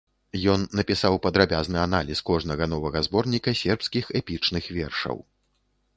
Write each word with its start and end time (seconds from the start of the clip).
Ён 0.53 0.61
напісаў 0.79 1.17
падрабязны 1.25 1.77
аналіз 1.87 2.23
кожнага 2.31 2.63
новага 2.73 2.99
зборніка 3.09 3.55
сербскіх 3.63 4.05
эпічных 4.21 4.63
вершаў. 4.79 5.17